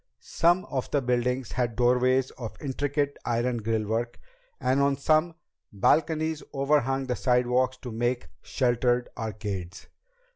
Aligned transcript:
Some 0.21 0.65
of 0.65 0.89
the 0.89 0.99
buildings 0.99 1.51
had 1.51 1.75
doorways 1.75 2.31
of 2.31 2.57
intricate 2.59 3.19
iron 3.23 3.57
grillwork, 3.61 4.15
and 4.59 4.81
on 4.81 4.97
some, 4.97 5.35
balconies 5.71 6.41
overhung 6.55 7.05
the 7.05 7.15
sidewalks 7.15 7.77
to 7.83 7.91
make 7.91 8.29
sheltered 8.41 9.09
arcades. 9.15 9.89